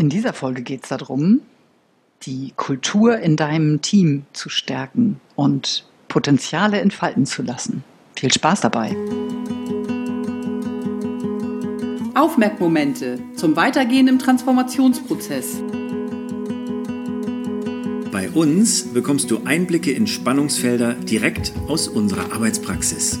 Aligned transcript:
In 0.00 0.08
dieser 0.08 0.32
Folge 0.32 0.62
geht 0.62 0.84
es 0.84 0.88
darum, 0.88 1.42
die 2.22 2.54
Kultur 2.56 3.18
in 3.18 3.36
deinem 3.36 3.82
Team 3.82 4.22
zu 4.32 4.48
stärken 4.48 5.20
und 5.36 5.84
Potenziale 6.08 6.80
entfalten 6.80 7.26
zu 7.26 7.42
lassen. 7.42 7.84
Viel 8.16 8.32
Spaß 8.32 8.62
dabei! 8.62 8.96
Aufmerkmomente 12.14 13.18
zum 13.36 13.56
Weitergehen 13.56 14.08
im 14.08 14.18
Transformationsprozess. 14.18 15.60
Bei 18.10 18.30
uns 18.30 18.94
bekommst 18.94 19.30
du 19.30 19.42
Einblicke 19.44 19.92
in 19.92 20.06
Spannungsfelder 20.06 20.94
direkt 20.94 21.52
aus 21.68 21.88
unserer 21.88 22.32
Arbeitspraxis. 22.32 23.20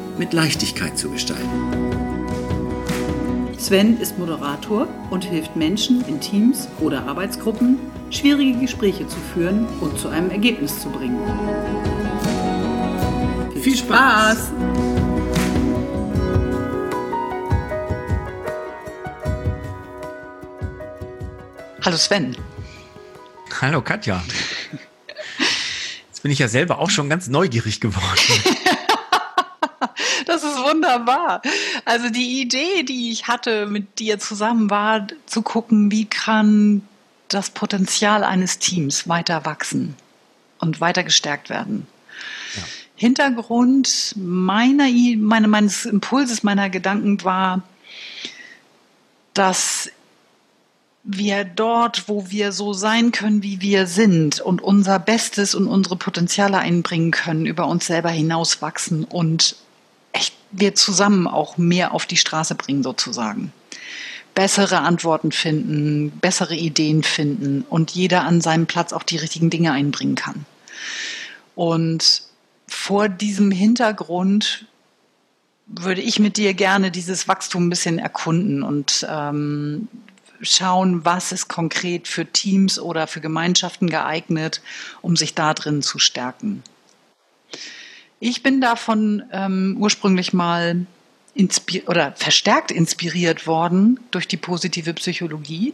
mit 0.21 0.33
Leichtigkeit 0.33 0.99
zu 0.99 1.09
gestalten. 1.09 1.49
Sven 3.57 3.99
ist 3.99 4.19
Moderator 4.19 4.87
und 5.09 5.25
hilft 5.25 5.55
Menschen 5.55 6.07
in 6.07 6.21
Teams 6.21 6.67
oder 6.79 7.07
Arbeitsgruppen, 7.07 7.79
schwierige 8.11 8.59
Gespräche 8.59 9.07
zu 9.07 9.17
führen 9.33 9.65
und 9.79 9.97
zu 9.97 10.09
einem 10.09 10.29
Ergebnis 10.29 10.79
zu 10.79 10.89
bringen. 10.91 11.19
Viel 13.63 13.75
Spaß! 13.75 14.51
Hallo 21.83 21.97
Sven. 21.97 22.37
Hallo 23.59 23.81
Katja. 23.81 24.23
Jetzt 26.09 26.21
bin 26.21 26.31
ich 26.31 26.37
ja 26.37 26.47
selber 26.47 26.77
auch 26.77 26.91
schon 26.91 27.09
ganz 27.09 27.27
neugierig 27.27 27.81
geworden. 27.81 28.19
Wunderbar. 30.91 31.41
Also 31.85 32.09
die 32.09 32.41
Idee, 32.41 32.83
die 32.83 33.11
ich 33.11 33.27
hatte 33.27 33.65
mit 33.65 33.99
dir 33.99 34.19
zusammen, 34.19 34.69
war 34.69 35.07
zu 35.25 35.41
gucken, 35.41 35.91
wie 35.91 36.05
kann 36.05 36.81
das 37.27 37.49
Potenzial 37.49 38.23
eines 38.23 38.59
Teams 38.59 39.07
weiter 39.07 39.45
wachsen 39.45 39.95
und 40.59 40.81
weiter 40.81 41.03
gestärkt 41.03 41.49
werden. 41.49 41.87
Ja. 42.55 42.63
Hintergrund 42.95 44.13
meiner, 44.17 44.87
meine, 45.17 45.47
meines 45.47 45.85
Impulses, 45.85 46.43
meiner 46.43 46.69
Gedanken 46.69 47.23
war, 47.23 47.63
dass 49.33 49.89
wir 51.03 51.45
dort, 51.45 52.07
wo 52.07 52.29
wir 52.29 52.51
so 52.51 52.73
sein 52.73 53.11
können, 53.11 53.41
wie 53.41 53.59
wir 53.61 53.87
sind 53.87 54.39
und 54.39 54.61
unser 54.61 54.99
Bestes 54.99 55.55
und 55.55 55.67
unsere 55.67 55.95
Potenziale 55.95 56.59
einbringen 56.59 57.11
können, 57.11 57.45
über 57.45 57.65
uns 57.67 57.87
selber 57.87 58.09
hinauswachsen 58.09 59.03
und 59.03 59.55
echt 59.55 59.70
wir 60.51 60.75
zusammen 60.75 61.27
auch 61.27 61.57
mehr 61.57 61.93
auf 61.93 62.05
die 62.05 62.17
Straße 62.17 62.55
bringen 62.55 62.83
sozusagen. 62.83 63.53
Bessere 64.35 64.79
Antworten 64.79 65.31
finden, 65.31 66.11
bessere 66.11 66.55
Ideen 66.55 67.03
finden 67.03 67.65
und 67.69 67.91
jeder 67.91 68.23
an 68.23 68.41
seinem 68.41 68.65
Platz 68.65 68.93
auch 68.93 69.03
die 69.03 69.17
richtigen 69.17 69.49
Dinge 69.49 69.73
einbringen 69.73 70.15
kann. 70.15 70.45
Und 71.55 72.23
vor 72.67 73.09
diesem 73.09 73.51
Hintergrund 73.51 74.65
würde 75.67 76.01
ich 76.01 76.19
mit 76.19 76.37
dir 76.37 76.53
gerne 76.53 76.91
dieses 76.91 77.27
Wachstum 77.27 77.67
ein 77.67 77.69
bisschen 77.69 77.99
erkunden 77.99 78.63
und 78.63 79.05
ähm, 79.09 79.87
schauen, 80.41 81.05
was 81.05 81.31
ist 81.31 81.47
konkret 81.47 82.07
für 82.07 82.25
Teams 82.25 82.79
oder 82.79 83.07
für 83.07 83.21
Gemeinschaften 83.21 83.89
geeignet, 83.89 84.61
um 85.01 85.15
sich 85.15 85.35
da 85.35 85.53
drin 85.53 85.81
zu 85.81 85.99
stärken. 85.99 86.63
Ich 88.23 88.43
bin 88.43 88.61
davon 88.61 89.23
ähm, 89.31 89.77
ursprünglich 89.79 90.31
mal 90.31 90.85
oder 91.87 92.11
verstärkt 92.11 92.69
inspiriert 92.69 93.47
worden 93.47 93.99
durch 94.11 94.27
die 94.27 94.37
positive 94.37 94.93
Psychologie, 94.93 95.73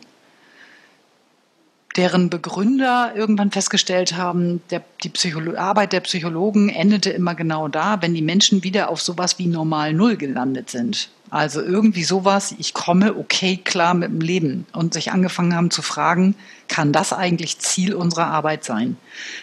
deren 1.98 2.30
Begründer 2.30 3.14
irgendwann 3.16 3.52
festgestellt 3.52 4.16
haben, 4.16 4.62
der, 4.70 4.84
die 5.04 5.10
Psycholo 5.10 5.58
Arbeit 5.58 5.94
der 5.94 6.02
Psychologen 6.02 6.70
endete 6.70 7.10
immer 7.10 7.34
genau 7.34 7.68
da, 7.68 8.02
wenn 8.02 8.14
die 8.14 8.22
Menschen 8.22 8.64
wieder 8.64 8.90
auf 8.90 9.02
sowas 9.02 9.40
wie 9.40 9.48
normal 9.48 9.94
Null 9.94 10.16
gelandet 10.16 10.70
sind. 10.70 11.10
Also 11.30 11.62
irgendwie 11.62 12.04
sowas, 12.04 12.56
ich 12.58 12.74
komme 12.74 13.18
okay 13.18 13.58
klar 13.58 13.94
mit 13.94 14.10
dem 14.10 14.22
Leben 14.22 14.66
und 14.72 14.94
sich 14.94 15.12
angefangen 15.12 15.56
haben 15.56 15.72
zu 15.72 15.82
fragen, 15.82 16.36
kann 16.70 16.94
das 16.94 17.12
eigentlich 17.12 17.60
Ziel 17.60 17.94
unserer 17.96 18.28
Arbeit 18.28 18.64
sein? 18.64 18.96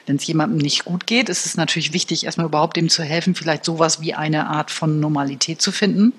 Wenn 0.07 0.17
es 0.17 0.27
jemandem 0.27 0.59
nicht 0.59 0.87
gut 0.87 1.07
geht, 1.07 1.29
ist 1.29 1.45
es 1.45 1.57
natürlich 1.57 1.93
wichtig, 1.93 2.25
erstmal 2.25 2.47
überhaupt 2.47 2.77
dem 2.77 2.89
zu 2.89 3.03
helfen, 3.03 3.35
vielleicht 3.35 3.65
sowas 3.65 4.01
wie 4.01 4.15
eine 4.15 4.47
Art 4.47 4.71
von 4.71 5.01
Normalität 5.01 5.61
zu 5.61 5.73
finden. 5.73 6.15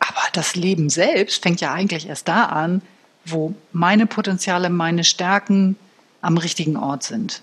Aber 0.00 0.22
das 0.32 0.56
Leben 0.56 0.90
selbst 0.90 1.42
fängt 1.42 1.60
ja 1.60 1.72
eigentlich 1.72 2.08
erst 2.08 2.26
da 2.26 2.46
an, 2.46 2.82
wo 3.24 3.54
meine 3.72 4.06
Potenziale, 4.06 4.70
meine 4.70 5.04
Stärken 5.04 5.76
am 6.20 6.38
richtigen 6.38 6.76
Ort 6.76 7.02
sind. 7.02 7.42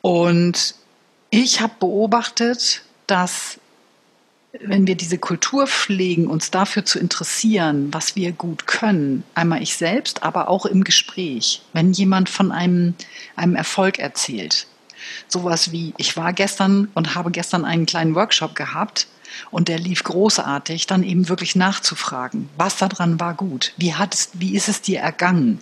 Und 0.00 0.74
ich 1.30 1.60
habe 1.60 1.72
beobachtet, 1.78 2.82
dass 3.06 3.58
wenn 4.60 4.86
wir 4.86 4.96
diese 4.96 5.16
Kultur 5.16 5.66
pflegen, 5.66 6.26
uns 6.26 6.50
dafür 6.50 6.84
zu 6.84 6.98
interessieren, 6.98 7.88
was 7.92 8.16
wir 8.16 8.32
gut 8.32 8.66
können, 8.66 9.24
einmal 9.34 9.62
ich 9.62 9.76
selbst, 9.76 10.22
aber 10.22 10.48
auch 10.48 10.66
im 10.66 10.84
Gespräch, 10.84 11.62
wenn 11.72 11.92
jemand 11.92 12.28
von 12.28 12.52
einem, 12.52 12.94
einem 13.34 13.56
Erfolg 13.56 13.98
erzählt, 13.98 14.66
sowas 15.28 15.72
wie, 15.72 15.94
ich 15.96 16.16
war 16.16 16.32
gestern 16.32 16.88
und 16.94 17.14
habe 17.14 17.30
gestern 17.30 17.64
einen 17.64 17.86
kleinen 17.86 18.14
Workshop 18.14 18.54
gehabt 18.54 19.06
und 19.50 19.68
der 19.68 19.78
lief 19.78 20.04
großartig, 20.04 20.86
dann 20.86 21.02
eben 21.02 21.28
wirklich 21.28 21.56
nachzufragen, 21.56 22.48
was 22.56 22.76
daran 22.76 23.18
war 23.20 23.34
gut, 23.34 23.72
wie, 23.76 23.94
hat 23.94 24.14
es, 24.14 24.30
wie 24.34 24.54
ist 24.54 24.68
es 24.68 24.82
dir 24.82 25.00
ergangen, 25.00 25.60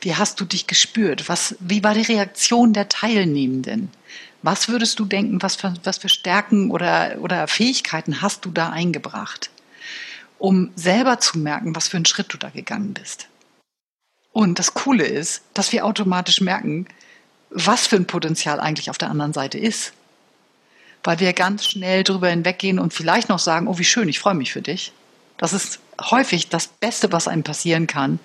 wie 0.00 0.14
hast 0.14 0.40
du 0.40 0.44
dich 0.44 0.66
gespürt, 0.66 1.28
was, 1.28 1.56
wie 1.60 1.82
war 1.84 1.94
die 1.94 2.02
Reaktion 2.02 2.72
der 2.72 2.88
Teilnehmenden, 2.88 3.90
was 4.42 4.68
würdest 4.68 4.98
du 4.98 5.04
denken, 5.04 5.42
was 5.42 5.56
für, 5.56 5.74
was 5.84 5.98
für 5.98 6.08
Stärken 6.08 6.70
oder, 6.70 7.16
oder 7.20 7.46
Fähigkeiten 7.46 8.22
hast 8.22 8.44
du 8.44 8.50
da 8.50 8.70
eingebracht, 8.70 9.50
um 10.38 10.70
selber 10.74 11.20
zu 11.20 11.38
merken, 11.38 11.76
was 11.76 11.88
für 11.88 11.96
einen 11.96 12.06
Schritt 12.06 12.32
du 12.32 12.38
da 12.38 12.50
gegangen 12.50 12.94
bist? 12.94 13.28
Und 14.32 14.58
das 14.58 14.74
Coole 14.74 15.04
ist, 15.04 15.42
dass 15.54 15.72
wir 15.72 15.84
automatisch 15.84 16.40
merken, 16.40 16.86
was 17.54 17.86
für 17.86 17.96
ein 17.96 18.06
Potenzial 18.06 18.60
eigentlich 18.60 18.90
auf 18.90 18.98
der 18.98 19.10
anderen 19.10 19.32
Seite 19.32 19.58
ist. 19.58 19.92
Weil 21.04 21.20
wir 21.20 21.32
ganz 21.32 21.66
schnell 21.66 22.04
drüber 22.04 22.28
hinweggehen 22.28 22.78
und 22.78 22.92
vielleicht 22.92 23.28
noch 23.28 23.38
sagen, 23.38 23.66
oh, 23.66 23.78
wie 23.78 23.84
schön, 23.84 24.08
ich 24.08 24.20
freue 24.20 24.34
mich 24.34 24.52
für 24.52 24.62
dich. 24.62 24.92
Das 25.36 25.52
ist 25.52 25.80
häufig 26.00 26.48
das 26.48 26.68
Beste, 26.68 27.10
was 27.10 27.26
einem 27.26 27.42
passieren 27.42 27.86
kann. 27.86 28.20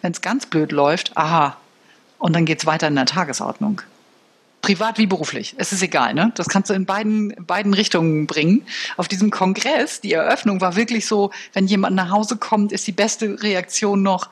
Wenn 0.00 0.12
es 0.12 0.22
ganz 0.22 0.46
blöd 0.46 0.72
läuft, 0.72 1.16
aha, 1.16 1.56
und 2.18 2.34
dann 2.34 2.46
geht 2.46 2.60
es 2.60 2.66
weiter 2.66 2.88
in 2.88 2.94
der 2.94 3.06
Tagesordnung 3.06 3.82
privat 4.62 4.96
wie 4.96 5.06
beruflich. 5.06 5.54
Es 5.58 5.72
ist 5.72 5.82
egal, 5.82 6.14
ne? 6.14 6.32
Das 6.36 6.48
kannst 6.48 6.70
du 6.70 6.74
in 6.74 6.86
beiden, 6.86 7.34
beiden 7.44 7.74
Richtungen 7.74 8.26
bringen. 8.26 8.64
Auf 8.96 9.08
diesem 9.08 9.30
Kongress, 9.30 10.00
die 10.00 10.12
Eröffnung 10.12 10.60
war 10.60 10.76
wirklich 10.76 11.06
so, 11.06 11.32
wenn 11.52 11.66
jemand 11.66 11.96
nach 11.96 12.10
Hause 12.10 12.36
kommt, 12.36 12.72
ist 12.72 12.86
die 12.86 12.92
beste 12.92 13.42
Reaktion 13.42 14.02
noch, 14.02 14.30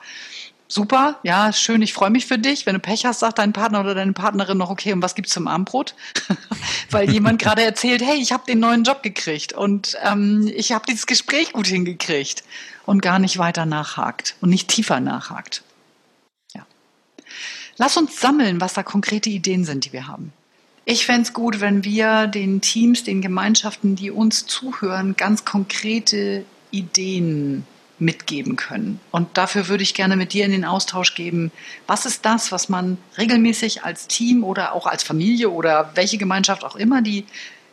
super, 0.73 1.19
ja, 1.23 1.51
schön, 1.53 1.81
ich 1.81 1.93
freue 1.93 2.09
mich 2.09 2.25
für 2.25 2.37
dich. 2.37 2.65
Wenn 2.65 2.73
du 2.73 2.79
Pech 2.79 3.05
hast, 3.05 3.19
sagt 3.19 3.39
dein 3.39 3.53
Partner 3.53 3.81
oder 3.81 3.95
deine 3.95 4.13
Partnerin 4.13 4.57
noch, 4.57 4.69
okay, 4.69 4.93
und 4.93 5.01
was 5.01 5.15
gibt's 5.15 5.33
zum 5.33 5.47
Abendbrot? 5.47 5.95
Weil 6.91 7.09
jemand 7.09 7.39
gerade 7.41 7.63
erzählt, 7.63 8.01
hey, 8.01 8.17
ich 8.17 8.31
habe 8.31 8.45
den 8.47 8.59
neuen 8.59 8.83
Job 8.83 9.03
gekriegt 9.03 9.53
und 9.53 9.97
ähm, 10.03 10.51
ich 10.55 10.71
habe 10.71 10.85
dieses 10.87 11.07
Gespräch 11.07 11.53
gut 11.53 11.67
hingekriegt 11.67 12.43
und 12.85 13.01
gar 13.01 13.19
nicht 13.19 13.37
weiter 13.37 13.65
nachhakt 13.65 14.35
und 14.41 14.49
nicht 14.49 14.67
tiefer 14.67 14.99
nachhakt. 14.99 15.63
Lass 17.81 17.97
uns 17.97 18.19
sammeln, 18.19 18.61
was 18.61 18.73
da 18.73 18.83
konkrete 18.83 19.31
Ideen 19.31 19.65
sind, 19.65 19.85
die 19.85 19.93
wir 19.93 20.07
haben. 20.07 20.33
Ich 20.85 21.07
fände 21.07 21.23
es 21.23 21.33
gut, 21.33 21.61
wenn 21.61 21.83
wir 21.83 22.27
den 22.27 22.61
Teams, 22.61 23.03
den 23.03 23.21
Gemeinschaften, 23.21 23.95
die 23.95 24.11
uns 24.11 24.45
zuhören, 24.45 25.15
ganz 25.15 25.45
konkrete 25.45 26.45
Ideen 26.69 27.65
mitgeben 28.01 28.55
können. 28.55 28.99
Und 29.11 29.37
dafür 29.37 29.67
würde 29.67 29.83
ich 29.83 29.93
gerne 29.93 30.15
mit 30.15 30.33
dir 30.33 30.43
in 30.43 30.51
den 30.51 30.65
Austausch 30.65 31.15
geben, 31.15 31.51
was 31.87 32.05
ist 32.05 32.25
das, 32.25 32.51
was 32.51 32.67
man 32.67 32.97
regelmäßig 33.17 33.83
als 33.83 34.07
Team 34.07 34.43
oder 34.43 34.73
auch 34.73 34.87
als 34.87 35.03
Familie 35.03 35.49
oder 35.49 35.91
welche 35.95 36.17
Gemeinschaft 36.17 36.63
auch 36.63 36.75
immer, 36.75 37.01
die 37.01 37.25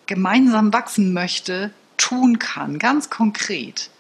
gemeinsam 0.07 0.73
wachsen 0.73 1.13
möchte, 1.13 1.73
tun 1.97 2.39
kann, 2.39 2.79
ganz 2.79 3.11
konkret. 3.11 3.91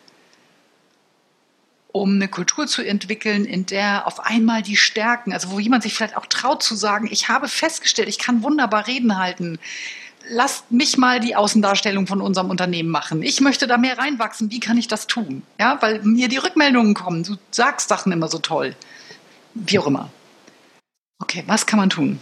um 1.92 2.14
eine 2.14 2.28
Kultur 2.28 2.66
zu 2.66 2.82
entwickeln, 2.82 3.44
in 3.44 3.66
der 3.66 4.06
auf 4.06 4.20
einmal 4.20 4.62
die 4.62 4.76
Stärken, 4.76 5.32
also 5.32 5.50
wo 5.50 5.58
jemand 5.58 5.82
sich 5.82 5.94
vielleicht 5.94 6.16
auch 6.16 6.26
traut 6.26 6.62
zu 6.62 6.74
sagen, 6.74 7.08
ich 7.10 7.28
habe 7.28 7.48
festgestellt, 7.48 8.08
ich 8.08 8.18
kann 8.18 8.42
wunderbar 8.42 8.86
Reden 8.86 9.18
halten. 9.18 9.58
Lasst 10.30 10.70
mich 10.70 10.98
mal 10.98 11.20
die 11.20 11.36
Außendarstellung 11.36 12.06
von 12.06 12.20
unserem 12.20 12.50
Unternehmen 12.50 12.90
machen. 12.90 13.22
Ich 13.22 13.40
möchte 13.40 13.66
da 13.66 13.78
mehr 13.78 13.98
reinwachsen. 13.98 14.50
Wie 14.50 14.60
kann 14.60 14.76
ich 14.76 14.88
das 14.88 15.06
tun? 15.06 15.42
Ja, 15.58 15.80
weil 15.80 16.02
mir 16.02 16.28
die 16.28 16.36
Rückmeldungen 16.36 16.94
kommen. 16.94 17.22
Du 17.22 17.36
sagst 17.50 17.88
Sachen 17.88 18.12
immer 18.12 18.28
so 18.28 18.38
toll. 18.38 18.74
Wie 19.54 19.78
auch 19.78 19.86
immer. 19.86 20.10
Okay, 21.20 21.44
was 21.46 21.66
kann 21.66 21.78
man 21.78 21.90
tun? 21.90 22.18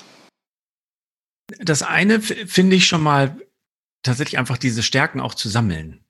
Das 1.58 1.82
eine 1.82 2.20
finde 2.20 2.76
ich 2.76 2.86
schon 2.86 3.02
mal 3.02 3.40
tatsächlich 4.02 4.38
einfach 4.38 4.58
diese 4.58 4.82
Stärken 4.82 5.20
auch 5.20 5.34
zu 5.34 5.48
sammeln. 5.48 6.04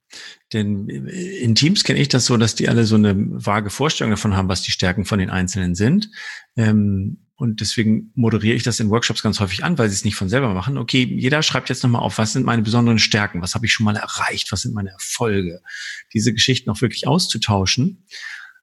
Denn 0.52 0.88
in 0.88 1.54
Teams 1.54 1.82
kenne 1.82 1.98
ich 1.98 2.08
das 2.08 2.26
so, 2.26 2.37
dass 2.37 2.54
die 2.54 2.69
alle 2.69 2.84
so 2.84 2.94
eine 2.94 3.14
vage 3.16 3.70
Vorstellung 3.70 4.12
davon 4.12 4.37
haben, 4.37 4.48
was 4.48 4.62
die 4.62 4.70
Stärken 4.70 5.04
von 5.04 5.19
den 5.19 5.31
Einzelnen 5.31 5.75
sind. 5.75 6.10
Ähm, 6.56 7.25
und 7.36 7.60
deswegen 7.60 8.12
moderiere 8.14 8.56
ich 8.56 8.62
das 8.62 8.80
in 8.80 8.88
Workshops 8.88 9.22
ganz 9.22 9.40
häufig 9.40 9.62
an, 9.62 9.76
weil 9.76 9.90
sie 9.90 9.94
es 9.94 10.04
nicht 10.04 10.16
von 10.16 10.30
selber 10.30 10.54
machen. 10.54 10.78
Okay, 10.78 11.04
jeder 11.04 11.42
schreibt 11.42 11.68
jetzt 11.68 11.82
nochmal 11.82 12.00
auf, 12.00 12.16
was 12.16 12.32
sind 12.32 12.46
meine 12.46 12.62
besonderen 12.62 12.98
Stärken? 12.98 13.42
Was 13.42 13.54
habe 13.54 13.66
ich 13.66 13.72
schon 13.74 13.84
mal 13.84 13.96
erreicht? 13.96 14.50
Was 14.52 14.62
sind 14.62 14.74
meine 14.74 14.90
Erfolge? 14.90 15.60
Diese 16.14 16.32
Geschichten 16.32 16.70
auch 16.70 16.80
wirklich 16.80 17.06
auszutauschen. 17.06 18.06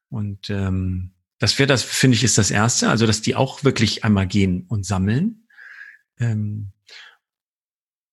Und 0.10 0.50
ähm, 0.50 1.12
das 1.38 1.60
wäre 1.60 1.68
das, 1.68 1.84
finde 1.84 2.16
ich, 2.16 2.24
ist 2.24 2.40
das 2.40 2.50
Erste. 2.50 2.90
Also, 2.90 3.06
dass 3.06 3.22
die 3.22 3.36
auch 3.36 3.64
wirklich 3.64 4.04
einmal 4.04 4.26
gehen 4.26 4.66
und 4.68 4.88
sammeln. 4.88 5.48
Ähm, 6.20 6.72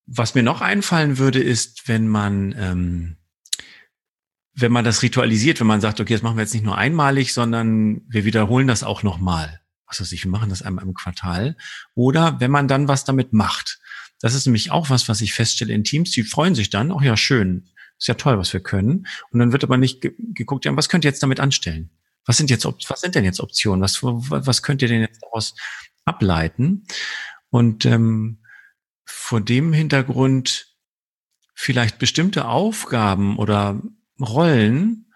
was 0.04 0.34
mir 0.34 0.42
noch 0.42 0.60
einfallen 0.60 1.16
würde, 1.16 1.42
ist, 1.42 1.88
wenn 1.88 2.06
man 2.06 2.54
ähm, 2.58 3.16
wenn 4.54 4.72
man 4.72 4.84
das 4.84 5.02
ritualisiert, 5.02 5.60
wenn 5.60 5.66
man 5.66 5.80
sagt, 5.80 6.00
okay, 6.00 6.12
das 6.12 6.22
machen 6.22 6.36
wir 6.36 6.42
jetzt 6.42 6.52
nicht 6.52 6.64
nur 6.64 6.76
einmalig, 6.76 7.32
sondern 7.32 8.02
wir 8.08 8.24
wiederholen 8.24 8.66
das 8.66 8.82
auch 8.82 9.02
nochmal. 9.02 9.59
Was 9.90 10.00
weiß 10.00 10.12
ich, 10.12 10.24
wir 10.24 10.30
machen 10.30 10.48
das 10.48 10.62
einmal 10.62 10.84
im 10.84 10.94
Quartal. 10.94 11.56
Oder 11.94 12.40
wenn 12.40 12.50
man 12.50 12.68
dann 12.68 12.88
was 12.88 13.04
damit 13.04 13.32
macht. 13.32 13.78
Das 14.20 14.34
ist 14.34 14.46
nämlich 14.46 14.70
auch 14.70 14.88
was, 14.88 15.08
was 15.08 15.20
ich 15.20 15.32
feststelle 15.32 15.74
in 15.74 15.84
Teams. 15.84 16.12
Die 16.12 16.22
freuen 16.22 16.54
sich 16.54 16.70
dann, 16.70 16.92
ach 16.92 17.02
ja, 17.02 17.16
schön, 17.16 17.68
ist 17.98 18.06
ja 18.06 18.14
toll, 18.14 18.38
was 18.38 18.52
wir 18.52 18.60
können. 18.60 19.06
Und 19.30 19.40
dann 19.40 19.52
wird 19.52 19.64
aber 19.64 19.76
nicht 19.76 20.00
geguckt, 20.00 20.64
ja, 20.64 20.76
was 20.76 20.88
könnt 20.88 21.04
ihr 21.04 21.10
jetzt 21.10 21.22
damit 21.22 21.40
anstellen? 21.40 21.90
Was 22.24 22.36
sind 22.36 22.50
jetzt, 22.50 22.64
was 22.64 23.00
sind 23.00 23.14
denn 23.14 23.24
jetzt 23.24 23.40
Optionen? 23.40 23.82
Was, 23.82 24.02
was 24.02 24.62
könnt 24.62 24.82
ihr 24.82 24.88
denn 24.88 25.00
jetzt 25.00 25.22
daraus 25.22 25.54
ableiten? 26.04 26.86
Und 27.50 27.84
ähm, 27.84 28.44
vor 29.04 29.40
dem 29.40 29.72
Hintergrund 29.72 30.76
vielleicht 31.54 31.98
bestimmte 31.98 32.46
Aufgaben 32.46 33.36
oder 33.38 33.82
Rollen 34.20 35.12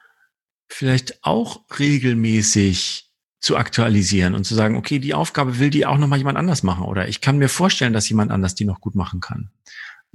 vielleicht 0.67 1.25
auch 1.25 1.65
regelmäßig 1.79 3.14
zu 3.45 3.59
aktualisieren 3.59 4.35
und 4.35 4.45
zu 4.45 4.55
sagen, 4.55 4.75
okay, 4.75 4.99
die 4.99 5.13
Aufgabe 5.13 5.59
will 5.59 5.69
die 5.69 5.85
auch 5.85 5.99
noch 5.99 6.09
mal 6.09 6.17
jemand 6.17 6.39
anders 6.39 6.63
machen 6.63 6.87
oder 6.87 7.09
ich 7.09 7.21
kann 7.21 7.37
mir 7.37 7.51
vorstellen, 7.51 7.93
dass 7.93 8.09
jemand 8.09 8.31
anders 8.31 8.55
die 8.55 8.65
noch 8.65 8.81
gut 8.81 8.95
machen 8.95 9.21
kann. 9.21 9.51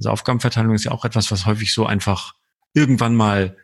Also 0.00 0.10
Aufgabenverteilung 0.10 0.74
ist 0.74 0.82
ja 0.82 0.90
auch 0.90 1.04
etwas, 1.04 1.30
was 1.30 1.46
häufig 1.46 1.72
so 1.72 1.86
einfach 1.86 2.34
irgendwann 2.74 3.14
mal 3.14 3.56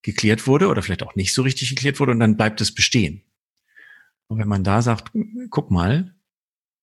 geklärt 0.00 0.46
wurde 0.46 0.68
oder 0.68 0.80
vielleicht 0.80 1.02
auch 1.02 1.14
nicht 1.14 1.34
so 1.34 1.42
richtig 1.42 1.68
geklärt 1.68 2.00
wurde 2.00 2.12
und 2.12 2.20
dann 2.20 2.38
bleibt 2.38 2.62
es 2.62 2.74
bestehen. 2.74 3.22
Und 4.28 4.38
wenn 4.38 4.48
man 4.48 4.64
da 4.64 4.80
sagt, 4.80 5.12
guck 5.50 5.70
mal, 5.70 6.14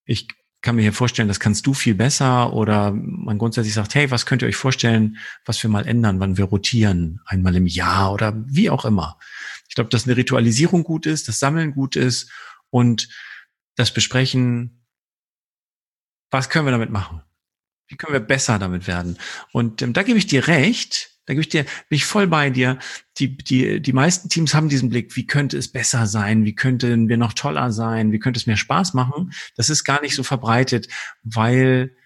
ich 0.05 0.27
kann 0.61 0.75
mir 0.75 0.83
hier 0.83 0.93
vorstellen, 0.93 1.27
das 1.27 1.39
kannst 1.39 1.65
du 1.65 1.73
viel 1.73 1.95
besser 1.95 2.53
oder 2.53 2.91
man 2.91 3.39
grundsätzlich 3.39 3.73
sagt, 3.73 3.95
hey, 3.95 4.11
was 4.11 4.27
könnt 4.27 4.43
ihr 4.43 4.47
euch 4.47 4.55
vorstellen, 4.55 5.17
was 5.45 5.63
wir 5.63 5.71
mal 5.71 5.87
ändern, 5.87 6.19
wann 6.19 6.37
wir 6.37 6.45
rotieren, 6.45 7.21
einmal 7.25 7.55
im 7.55 7.65
Jahr 7.65 8.13
oder 8.13 8.35
wie 8.45 8.69
auch 8.69 8.85
immer. 8.85 9.17
Glaube, 9.77 9.89
dass 9.91 10.05
eine 10.05 10.17
Ritualisierung 10.17 10.83
gut 10.83 11.05
ist, 11.05 11.27
das 11.27 11.39
Sammeln 11.39 11.71
gut 11.71 11.95
ist 11.95 12.31
und 12.71 13.09
das 13.75 13.93
Besprechen, 13.93 14.83
was 16.31 16.49
können 16.49 16.65
wir 16.65 16.71
damit 16.71 16.89
machen? 16.89 17.21
Wie 17.87 17.95
können 17.95 18.13
wir 18.13 18.19
besser 18.19 18.59
damit 18.59 18.87
werden? 18.87 19.17
Und 19.51 19.81
ähm, 19.81 19.93
da 19.93 20.03
gebe 20.03 20.17
ich 20.17 20.25
dir 20.25 20.47
recht, 20.47 21.11
da 21.27 21.33
gebe 21.33 21.41
ich 21.41 21.49
dir, 21.49 21.63
bin 21.63 21.97
ich 21.97 22.05
voll 22.05 22.25
bei 22.25 22.49
dir. 22.49 22.79
Die, 23.19 23.37
die, 23.37 23.81
die 23.81 23.93
meisten 23.93 24.29
Teams 24.29 24.55
haben 24.55 24.69
diesen 24.69 24.89
Blick, 24.89 25.15
wie 25.15 25.27
könnte 25.27 25.57
es 25.57 25.71
besser 25.71 26.07
sein? 26.07 26.43
Wie 26.43 26.55
könnten 26.55 27.09
wir 27.09 27.17
noch 27.17 27.33
toller 27.33 27.71
sein? 27.71 28.11
Wie 28.11 28.19
könnte 28.19 28.39
es 28.39 28.47
mehr 28.47 28.57
Spaß 28.57 28.93
machen? 28.93 29.31
Das 29.55 29.69
ist 29.69 29.83
gar 29.83 30.01
nicht 30.01 30.15
so 30.15 30.23
verbreitet, 30.23 30.87
weil 31.23 31.96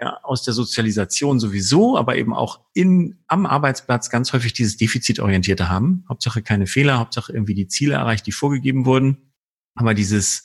ja, 0.00 0.18
aus 0.22 0.42
der 0.42 0.54
Sozialisation 0.54 1.40
sowieso, 1.40 1.96
aber 1.96 2.16
eben 2.16 2.32
auch 2.32 2.60
in, 2.72 3.18
am 3.26 3.46
Arbeitsplatz 3.46 4.10
ganz 4.10 4.32
häufig 4.32 4.52
dieses 4.52 4.76
Defizitorientierte 4.76 5.68
haben. 5.68 6.04
Hauptsache 6.08 6.42
keine 6.42 6.66
Fehler, 6.66 6.98
Hauptsache 6.98 7.32
irgendwie 7.32 7.54
die 7.54 7.68
Ziele 7.68 7.94
erreicht, 7.94 8.26
die 8.26 8.32
vorgegeben 8.32 8.86
wurden. 8.86 9.32
Aber 9.74 9.94
dieses, 9.94 10.44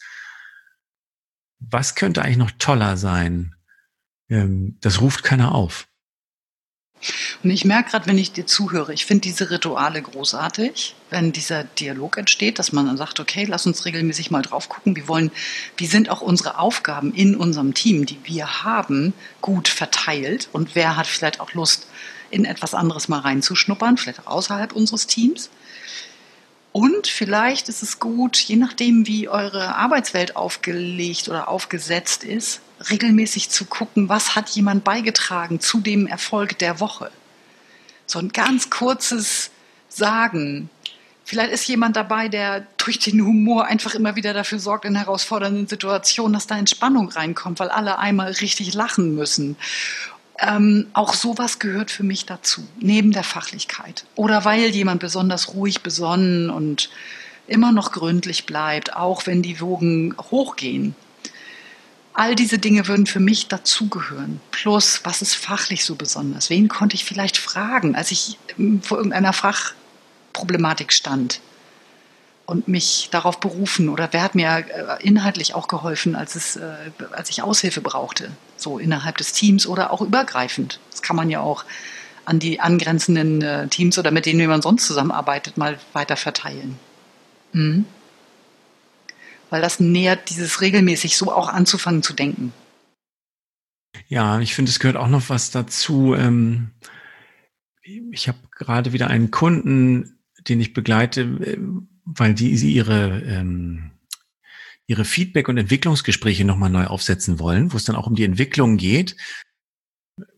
was 1.60 1.96
könnte 1.96 2.22
eigentlich 2.22 2.38
noch 2.38 2.52
toller 2.52 2.98
sein? 2.98 3.56
Ähm, 4.30 4.78
das 4.82 5.02
ruft 5.02 5.24
keiner 5.24 5.54
auf. 5.54 5.88
Und 7.44 7.50
ich 7.50 7.66
merke 7.66 7.92
gerade, 7.92 8.08
wenn 8.08 8.18
ich 8.18 8.32
dir 8.32 8.46
zuhöre, 8.46 8.94
ich 8.94 9.06
finde 9.06 9.22
diese 9.22 9.50
Rituale 9.50 10.02
großartig, 10.02 10.96
wenn 11.10 11.32
dieser 11.32 11.64
Dialog 11.64 12.18
entsteht, 12.18 12.60
dass 12.60 12.72
man 12.72 12.86
dann 12.86 12.98
sagt, 12.98 13.20
okay, 13.20 13.46
lass 13.48 13.66
uns 13.66 13.86
regelmäßig 13.86 14.32
mal 14.32 14.42
drauf 14.42 14.70
gucken, 14.70 14.96
wie 14.96 15.08
wollen, 15.08 15.32
wie 15.78 15.86
sind 15.86 16.10
auch 16.10 16.22
unsere 16.22 16.60
Aufgaben 16.60 17.14
in 17.14 17.36
unserem 17.36 17.74
Team, 17.74 18.06
die 18.06 18.20
wir 18.24 18.64
haben, 18.64 19.14
gut 19.42 19.68
verteilt 19.68 20.50
und 20.52 20.76
wer 20.76 20.96
hat 20.96 21.08
vielleicht 21.08 21.40
auch 21.40 21.54
Lust, 21.54 21.88
in 22.34 22.46
etwas 22.46 22.74
anderes 22.74 23.08
mal 23.08 23.20
reinzuschnuppern, 23.20 23.98
vielleicht 23.98 24.22
auch 24.22 24.32
außerhalb 24.38 24.74
unseres 24.74 25.06
Teams. 25.06 25.50
Und 26.72 27.06
vielleicht 27.06 27.70
ist 27.70 27.84
es 27.84 28.00
gut, 28.00 28.38
je 28.38 28.56
nachdem, 28.56 29.06
wie 29.06 29.30
eure 29.30 29.76
Arbeitswelt 29.76 30.36
aufgelegt 30.36 31.30
oder 31.30 31.48
aufgesetzt 31.48 32.24
ist, 32.24 32.62
regelmäßig 32.89 33.50
zu 33.50 33.65
gucken, 33.65 34.09
was 34.09 34.35
hat 34.35 34.50
jemand 34.50 34.83
beigetragen 34.83 35.59
zu 35.59 35.80
dem 35.80 36.07
Erfolg 36.07 36.57
der 36.59 36.80
Woche. 36.80 37.12
So 38.06 38.19
ein 38.19 38.30
ganz 38.30 38.69
kurzes 38.69 39.51
Sagen. 39.89 40.69
Vielleicht 41.25 41.53
ist 41.53 41.68
jemand 41.68 41.95
dabei, 41.95 42.27
der 42.27 42.68
durch 42.77 43.00
den 43.00 43.21
Humor 43.25 43.65
einfach 43.65 43.95
immer 43.95 44.15
wieder 44.15 44.33
dafür 44.33 44.59
sorgt 44.59 44.85
in 44.85 44.95
herausfordernden 44.95 45.68
Situationen, 45.68 46.33
dass 46.33 46.47
da 46.47 46.57
Entspannung 46.57 47.09
reinkommt, 47.09 47.59
weil 47.59 47.69
alle 47.69 47.97
einmal 47.97 48.31
richtig 48.31 48.74
lachen 48.74 49.15
müssen. 49.15 49.56
Ähm, 50.39 50.88
auch 50.94 51.13
sowas 51.13 51.59
gehört 51.59 51.91
für 51.91 52.03
mich 52.03 52.25
dazu, 52.25 52.68
neben 52.80 53.12
der 53.12 53.24
Fachlichkeit. 53.24 54.06
Oder 54.15 54.44
weil 54.45 54.69
jemand 54.69 55.00
besonders 55.00 55.53
ruhig, 55.53 55.81
besonnen 55.81 56.50
und 56.50 56.89
immer 57.47 57.71
noch 57.71 57.91
gründlich 57.91 58.45
bleibt, 58.45 58.95
auch 58.95 59.25
wenn 59.25 59.42
die 59.42 59.61
Wogen 59.61 60.16
hochgehen. 60.31 60.95
All 62.14 62.36
diese 62.36 62.60
Dinge 62.60 62.88
würden 62.88 63.08
für 63.08 63.20
mich 63.20 63.48
dazugehören. 63.48 64.40
Plus, 64.52 65.02
was 65.04 65.24
ist 65.24 65.34
fachlich 65.34 65.84
so 65.84 65.96
besonders? 65.96 66.50
Wen 66.52 66.68
konnte 66.68 66.96
ich 66.96 67.06
vielleicht 67.06 67.38
fragen, 67.38 67.96
als 67.96 68.12
ich 68.12 68.38
ähm, 68.58 68.82
vor 68.84 68.98
irgendeiner 68.98 69.34
Fachproblematik 69.34 70.94
stand 70.94 71.42
und 72.46 72.68
mich 72.68 73.10
darauf 73.12 73.40
berufen? 73.40 73.90
Oder 73.90 74.10
wer 74.12 74.22
hat 74.22 74.36
mir 74.36 74.48
äh, 74.48 75.04
inhaltlich 75.04 75.56
auch 75.56 75.68
geholfen, 75.68 76.16
als, 76.16 76.36
es, 76.36 76.56
äh, 76.56 76.76
als 77.14 77.32
ich 77.32 77.42
Aushilfe 77.42 77.82
brauchte? 77.82 78.30
So 78.58 78.78
innerhalb 78.78 79.18
des 79.18 79.34
Teams 79.34 79.66
oder 79.66 79.92
auch 79.92 80.02
übergreifend. 80.02 80.80
Das 80.92 81.02
kann 81.02 81.16
man 81.16 81.32
ja 81.32 81.40
auch 81.40 81.66
an 82.26 82.38
die 82.38 82.60
angrenzenden 82.60 83.42
äh, 83.42 83.68
Teams 83.70 83.98
oder 83.98 84.12
mit 84.12 84.28
denen 84.28 84.48
man 84.48 84.62
sonst 84.62 84.86
zusammenarbeitet, 84.86 85.58
mal 85.58 85.80
weiter 85.94 86.16
verteilen. 86.16 86.78
Mhm 87.54 87.86
weil 89.54 89.62
das 89.62 89.80
nähert 89.80 90.31
dieses 90.31 90.62
regelmäßig 90.62 91.16
so 91.16 91.31
auch 91.31 91.48
anzufangen 91.48 92.02
zu 92.02 92.14
denken. 92.14 92.52
Ja, 94.07 94.40
ich 94.40 94.56
finde, 94.56 94.72
es 94.72 94.80
gehört 94.80 94.98
auch 94.98 95.07
noch 95.07 95.30
was 95.30 95.52
dazu. 95.52 96.16
Ähm, 96.16 96.72
ich 97.83 98.28
habe 98.28 98.40
gerade 98.50 98.94
wieder 98.94 99.12
einen 99.12 99.30
Kunden, 99.30 100.18
den 100.48 100.60
ich 100.60 100.74
begleite, 100.74 101.22
äh, 101.22 101.60
weil 102.04 102.33
die 102.33 102.57
sie 102.57 102.74
ihre 102.74 103.22
ähm, 103.28 103.92
ihre 104.88 105.06
Feedback- 105.06 105.50
und 105.50 105.60
Entwicklungsgespräche 105.60 106.45
nochmal 106.45 106.72
neu 106.72 106.88
aufsetzen 106.88 107.38
wollen, 107.38 107.74
wo 107.74 107.78
es 107.78 107.86
dann 107.86 107.95
auch 107.95 108.07
um 108.07 108.16
die 108.16 108.26
Entwicklung 108.26 108.78
geht, 108.78 109.16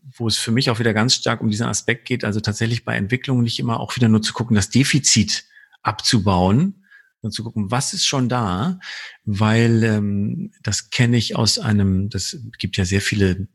wo 0.02 0.28
es 0.28 0.36
für 0.36 0.52
mich 0.52 0.68
auch 0.68 0.78
wieder 0.78 0.92
ganz 0.92 1.14
stark 1.14 1.40
um 1.40 1.48
diesen 1.48 1.66
Aspekt 1.66 2.04
geht, 2.04 2.22
also 2.22 2.40
tatsächlich 2.40 2.84
bei 2.84 2.94
Entwicklung 2.94 3.40
nicht 3.42 3.58
immer 3.58 3.80
auch 3.80 3.96
wieder 3.96 4.08
nur 4.08 4.20
zu 4.20 4.34
gucken, 4.34 4.56
das 4.56 4.68
Defizit 4.68 5.46
abzubauen, 5.80 6.85
und 7.26 7.32
zu 7.32 7.44
gucken, 7.44 7.70
was 7.70 7.92
ist 7.92 8.06
schon 8.06 8.28
da, 8.28 8.78
weil 9.24 9.84
ähm, 9.84 10.52
das 10.62 10.90
kenne 10.90 11.16
ich 11.16 11.36
aus 11.36 11.58
einem, 11.58 12.08
das 12.08 12.38
gibt 12.58 12.76
ja 12.76 12.84
sehr 12.84 13.00
viele 13.00 13.48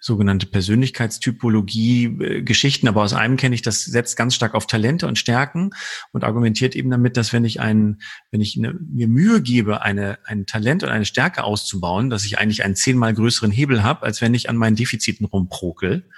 sogenannte 0.00 0.46
Persönlichkeitstypologie-Geschichten, 0.46 2.86
aber 2.88 3.02
aus 3.02 3.14
einem 3.14 3.36
kenne 3.36 3.54
ich, 3.54 3.62
das 3.62 3.84
setzt 3.84 4.16
ganz 4.16 4.34
stark 4.34 4.54
auf 4.54 4.66
Talente 4.66 5.06
und 5.08 5.18
Stärken 5.18 5.70
und 6.12 6.24
argumentiert 6.24 6.76
eben 6.76 6.90
damit, 6.90 7.16
dass 7.16 7.32
wenn 7.32 7.44
ich 7.44 7.60
ein, 7.60 7.98
wenn 8.30 8.40
ich 8.40 8.56
eine, 8.56 8.74
mir 8.74 9.08
Mühe 9.08 9.42
gebe, 9.42 9.82
eine, 9.82 10.20
ein 10.24 10.46
Talent 10.46 10.84
und 10.84 10.90
eine 10.90 11.04
Stärke 11.04 11.42
auszubauen, 11.42 12.10
dass 12.10 12.24
ich 12.24 12.38
eigentlich 12.38 12.64
einen 12.64 12.76
zehnmal 12.76 13.12
größeren 13.12 13.50
Hebel 13.50 13.82
habe, 13.82 14.04
als 14.04 14.20
wenn 14.20 14.34
ich 14.34 14.48
an 14.48 14.56
meinen 14.56 14.76
Defiziten 14.76 15.26
rumprokel 15.26 16.08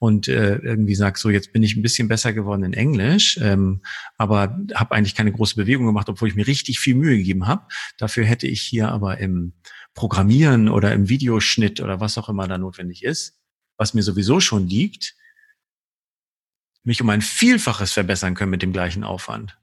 und 0.00 0.28
äh, 0.28 0.56
irgendwie 0.56 0.94
sag, 0.94 1.18
so 1.18 1.28
jetzt 1.28 1.52
bin 1.52 1.62
ich 1.62 1.76
ein 1.76 1.82
bisschen 1.82 2.08
besser 2.08 2.32
geworden 2.32 2.64
in 2.64 2.72
Englisch, 2.72 3.38
ähm, 3.42 3.82
aber 4.16 4.58
habe 4.74 4.94
eigentlich 4.94 5.14
keine 5.14 5.30
große 5.30 5.56
Bewegung 5.56 5.84
gemacht, 5.84 6.08
obwohl 6.08 6.26
ich 6.26 6.34
mir 6.34 6.46
richtig 6.46 6.80
viel 6.80 6.94
Mühe 6.94 7.18
gegeben 7.18 7.46
habe. 7.46 7.66
Dafür 7.98 8.24
hätte 8.24 8.46
ich 8.46 8.62
hier 8.62 8.88
aber 8.88 9.18
im 9.18 9.52
Programmieren 9.92 10.70
oder 10.70 10.94
im 10.94 11.10
Videoschnitt 11.10 11.80
oder 11.80 12.00
was 12.00 12.16
auch 12.16 12.30
immer 12.30 12.48
da 12.48 12.56
notwendig 12.56 13.04
ist, 13.04 13.38
was 13.76 13.92
mir 13.92 14.02
sowieso 14.02 14.40
schon 14.40 14.66
liegt, 14.66 15.16
mich 16.82 17.02
um 17.02 17.10
ein 17.10 17.20
Vielfaches 17.20 17.92
verbessern 17.92 18.34
können 18.34 18.50
mit 18.50 18.62
dem 18.62 18.72
gleichen 18.72 19.04
Aufwand. 19.04 19.58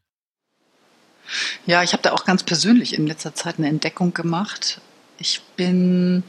Ja, 1.65 1.81
ich 1.81 1.93
habe 1.93 2.03
da 2.03 2.11
auch 2.11 2.25
ganz 2.25 2.43
persönlich 2.43 2.93
in 2.93 3.07
letzter 3.07 3.33
Zeit 3.33 3.57
eine 3.57 3.69
Entdeckung 3.69 4.13
gemacht. 4.13 4.81
Ich 5.17 5.41
bin 5.55 6.21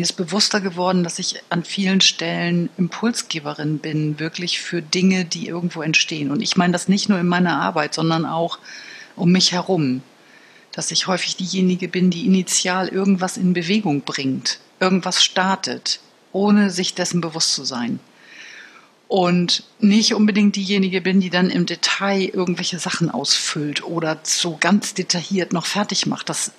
mir 0.00 0.04
ist 0.04 0.14
bewusster 0.14 0.60
geworden, 0.60 1.04
dass 1.04 1.18
ich 1.18 1.42
an 1.50 1.62
vielen 1.62 2.00
Stellen 2.00 2.70
Impulsgeberin 2.78 3.78
bin, 3.78 4.18
wirklich 4.18 4.60
für 4.60 4.82
Dinge, 4.82 5.24
die 5.24 5.46
irgendwo 5.46 5.82
entstehen. 5.82 6.30
Und 6.30 6.40
ich 6.40 6.56
meine 6.56 6.72
das 6.72 6.88
nicht 6.88 7.08
nur 7.08 7.18
in 7.18 7.28
meiner 7.28 7.60
Arbeit, 7.60 7.94
sondern 7.94 8.24
auch 8.24 8.58
um 9.14 9.30
mich 9.30 9.52
herum 9.52 10.02
dass 10.72 10.90
ich 10.90 11.06
häufig 11.06 11.36
diejenige 11.36 11.88
bin, 11.88 12.10
die 12.10 12.26
initial 12.26 12.88
irgendwas 12.88 13.36
in 13.36 13.52
Bewegung 13.52 14.02
bringt, 14.02 14.60
irgendwas 14.78 15.22
startet, 15.22 16.00
ohne 16.32 16.70
sich 16.70 16.94
dessen 16.94 17.20
bewusst 17.20 17.54
zu 17.54 17.64
sein. 17.64 17.98
Und 19.08 19.64
nicht 19.80 20.14
unbedingt 20.14 20.54
diejenige 20.54 21.00
bin, 21.00 21.20
die 21.20 21.30
dann 21.30 21.50
im 21.50 21.66
Detail 21.66 22.30
irgendwelche 22.32 22.78
Sachen 22.78 23.10
ausfüllt 23.10 23.82
oder 23.82 24.20
so 24.22 24.56
ganz 24.60 24.94
detailliert 24.94 25.52
noch 25.52 25.66
fertig 25.66 26.06
macht. 26.06 26.28
Das 26.28 26.52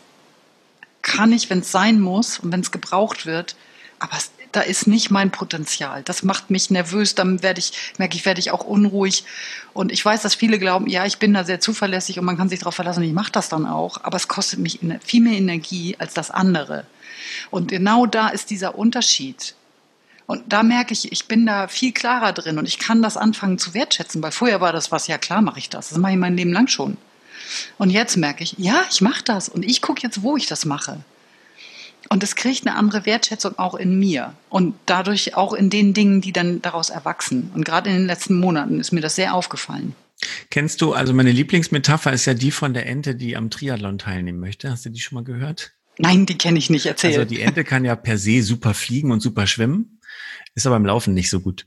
kann 1.01 1.31
ich, 1.33 1.49
wenn 1.49 1.59
es 1.59 1.71
sein 1.71 1.99
muss 1.99 2.39
und 2.39 2.51
wenn 2.51 2.61
es 2.61 2.71
gebraucht 2.71 3.25
wird, 3.25 3.55
aber 3.99 4.17
es 4.17 4.31
da 4.51 4.61
ist 4.61 4.87
nicht 4.87 5.11
mein 5.11 5.31
Potenzial. 5.31 6.03
Das 6.03 6.23
macht 6.23 6.49
mich 6.49 6.69
nervös, 6.69 7.15
dann 7.15 7.41
werde 7.41 7.59
ich, 7.59 7.73
merke 7.97 8.15
ich, 8.15 8.25
werde 8.25 8.39
ich 8.39 8.51
auch 8.51 8.63
unruhig. 8.63 9.23
Und 9.73 9.91
ich 9.91 10.03
weiß, 10.03 10.21
dass 10.21 10.35
viele 10.35 10.59
glauben, 10.59 10.87
ja, 10.87 11.05
ich 11.05 11.19
bin 11.19 11.33
da 11.33 11.43
sehr 11.43 11.59
zuverlässig 11.59 12.19
und 12.19 12.25
man 12.25 12.37
kann 12.37 12.49
sich 12.49 12.59
darauf 12.59 12.75
verlassen, 12.75 13.03
ich 13.03 13.13
mache 13.13 13.31
das 13.31 13.49
dann 13.49 13.65
auch, 13.65 14.03
aber 14.03 14.17
es 14.17 14.27
kostet 14.27 14.59
mich 14.59 14.79
viel 15.03 15.21
mehr 15.21 15.37
Energie 15.37 15.95
als 15.99 16.13
das 16.13 16.31
andere. 16.31 16.85
Und 17.49 17.69
genau 17.69 18.05
da 18.05 18.27
ist 18.27 18.49
dieser 18.49 18.77
Unterschied. 18.77 19.55
Und 20.25 20.43
da 20.51 20.63
merke 20.63 20.93
ich, 20.93 21.11
ich 21.11 21.27
bin 21.27 21.45
da 21.45 21.67
viel 21.67 21.91
klarer 21.91 22.31
drin 22.31 22.57
und 22.57 22.67
ich 22.67 22.79
kann 22.79 23.01
das 23.01 23.17
anfangen 23.17 23.57
zu 23.57 23.73
wertschätzen, 23.73 24.21
weil 24.21 24.31
vorher 24.31 24.61
war 24.61 24.71
das 24.71 24.91
was, 24.91 25.07
ja 25.07 25.17
klar 25.17 25.41
mache 25.41 25.59
ich 25.59 25.69
das. 25.69 25.89
Das 25.89 25.97
mache 25.97 26.13
ich 26.13 26.17
mein 26.17 26.37
Leben 26.37 26.53
lang 26.53 26.67
schon. 26.67 26.97
Und 27.77 27.89
jetzt 27.89 28.17
merke 28.17 28.43
ich, 28.43 28.55
ja, 28.57 28.83
ich 28.89 29.01
mache 29.01 29.23
das 29.23 29.49
und 29.49 29.63
ich 29.63 29.81
gucke 29.81 30.01
jetzt, 30.01 30.23
wo 30.23 30.37
ich 30.37 30.47
das 30.47 30.65
mache. 30.65 30.99
Und 32.09 32.23
es 32.23 32.35
kriegt 32.35 32.65
eine 32.65 32.75
andere 32.75 33.05
Wertschätzung 33.05 33.57
auch 33.57 33.75
in 33.75 33.97
mir 33.97 34.33
und 34.49 34.75
dadurch 34.85 35.35
auch 35.37 35.53
in 35.53 35.69
den 35.69 35.93
Dingen, 35.93 36.19
die 36.19 36.33
dann 36.33 36.61
daraus 36.61 36.89
erwachsen. 36.89 37.51
Und 37.53 37.63
gerade 37.63 37.89
in 37.89 37.95
den 37.95 38.05
letzten 38.05 38.37
Monaten 38.37 38.79
ist 38.79 38.91
mir 38.91 39.01
das 39.01 39.15
sehr 39.15 39.33
aufgefallen. 39.33 39.95
Kennst 40.49 40.81
du, 40.81 40.93
also 40.93 41.13
meine 41.13 41.31
Lieblingsmetapher 41.31 42.11
ist 42.11 42.25
ja 42.25 42.33
die 42.33 42.51
von 42.51 42.73
der 42.73 42.85
Ente, 42.87 43.15
die 43.15 43.37
am 43.37 43.49
Triathlon 43.49 43.97
teilnehmen 43.97 44.39
möchte. 44.39 44.69
Hast 44.69 44.85
du 44.85 44.89
die 44.89 44.99
schon 44.99 45.15
mal 45.15 45.23
gehört? 45.23 45.73
Nein, 45.97 46.25
die 46.25 46.37
kenne 46.37 46.59
ich 46.59 46.69
nicht. 46.69 46.85
Erzähl. 46.85 47.11
Also 47.11 47.25
die 47.25 47.41
Ente 47.41 47.63
kann 47.63 47.85
ja 47.85 47.95
per 47.95 48.17
se 48.17 48.43
super 48.43 48.73
fliegen 48.73 49.11
und 49.11 49.21
super 49.21 49.47
schwimmen, 49.47 49.99
ist 50.55 50.67
aber 50.67 50.75
im 50.75 50.85
Laufen 50.85 51.13
nicht 51.13 51.29
so 51.29 51.39
gut 51.39 51.65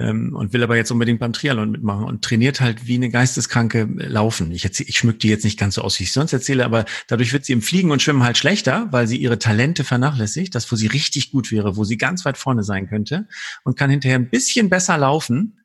ähm, 0.00 0.34
und 0.34 0.52
will 0.54 0.62
aber 0.62 0.76
jetzt 0.76 0.90
unbedingt 0.90 1.20
beim 1.20 1.34
Triathlon 1.34 1.70
mitmachen 1.70 2.04
und 2.04 2.22
trainiert 2.22 2.60
halt 2.60 2.86
wie 2.86 2.94
eine 2.94 3.10
Geisteskranke 3.10 3.80
äh, 3.80 4.06
laufen. 4.06 4.50
Ich, 4.50 4.64
erzähl, 4.64 4.88
ich 4.88 4.96
schmück 4.96 5.20
die 5.20 5.28
jetzt 5.28 5.44
nicht 5.44 5.58
ganz 5.58 5.74
so 5.74 5.82
aus, 5.82 6.00
wie 6.00 6.04
ich 6.04 6.12
sonst 6.12 6.32
erzähle, 6.32 6.64
aber 6.64 6.86
dadurch 7.06 7.34
wird 7.34 7.44
sie 7.44 7.52
im 7.52 7.60
Fliegen 7.60 7.90
und 7.90 8.00
Schwimmen 8.00 8.24
halt 8.24 8.38
schlechter, 8.38 8.88
weil 8.90 9.06
sie 9.06 9.18
ihre 9.18 9.38
Talente 9.38 9.84
vernachlässigt, 9.84 10.54
das, 10.54 10.72
wo 10.72 10.76
sie 10.76 10.86
richtig 10.86 11.30
gut 11.30 11.52
wäre, 11.52 11.76
wo 11.76 11.84
sie 11.84 11.98
ganz 11.98 12.24
weit 12.24 12.38
vorne 12.38 12.64
sein 12.64 12.88
könnte 12.88 13.28
und 13.62 13.76
kann 13.76 13.90
hinterher 13.90 14.18
ein 14.18 14.30
bisschen 14.30 14.70
besser 14.70 14.96
laufen, 14.96 15.58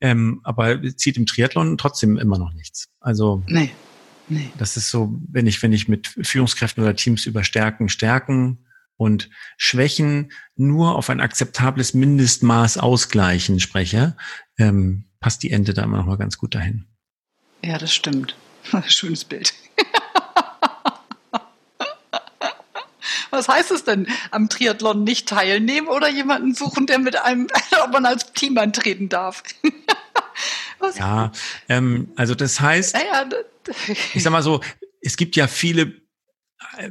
ähm, 0.00 0.40
aber 0.42 0.82
zieht 0.96 1.16
im 1.16 1.26
Triathlon 1.26 1.78
trotzdem 1.78 2.18
immer 2.18 2.38
noch 2.38 2.52
nichts. 2.52 2.88
Also 2.98 3.44
nee, 3.46 3.70
nee. 4.28 4.50
das 4.58 4.76
ist 4.76 4.90
so, 4.90 5.16
wenn 5.28 5.46
ich, 5.46 5.62
wenn 5.62 5.72
ich 5.72 5.86
mit 5.86 6.08
Führungskräften 6.08 6.82
oder 6.82 6.96
Teams 6.96 7.24
über 7.24 7.44
Stärken, 7.44 7.88
Stärken 7.88 8.58
und 9.00 9.30
Schwächen 9.56 10.30
nur 10.56 10.94
auf 10.94 11.08
ein 11.08 11.22
akzeptables 11.22 11.94
Mindestmaß 11.94 12.76
ausgleichen 12.76 13.58
spreche, 13.58 14.14
ähm, 14.58 15.06
passt 15.20 15.42
die 15.42 15.50
Ente 15.50 15.72
da 15.72 15.84
immer 15.84 15.96
noch 15.96 16.04
mal 16.04 16.18
ganz 16.18 16.36
gut 16.36 16.54
dahin. 16.54 16.84
Ja, 17.64 17.78
das 17.78 17.94
stimmt. 17.94 18.36
Schönes 18.88 19.24
Bild. 19.24 19.54
Was 23.30 23.48
heißt 23.48 23.70
es 23.70 23.84
denn, 23.84 24.06
am 24.32 24.50
Triathlon 24.50 25.02
nicht 25.02 25.26
teilnehmen 25.26 25.88
oder 25.88 26.10
jemanden 26.10 26.54
suchen, 26.54 26.86
der 26.86 26.98
mit 26.98 27.16
einem, 27.16 27.48
ob 27.82 27.92
man 27.92 28.04
als 28.04 28.34
Team 28.34 28.58
antreten 28.58 29.08
darf? 29.08 29.42
ja, 30.98 31.32
ähm, 31.70 32.12
also 32.16 32.34
das 32.34 32.60
heißt, 32.60 32.94
ja, 32.96 33.00
ja, 33.02 33.26
ich 34.12 34.22
sag 34.22 34.30
mal 34.30 34.42
so, 34.42 34.60
es 35.00 35.16
gibt 35.16 35.36
ja 35.36 35.46
viele 35.46 36.02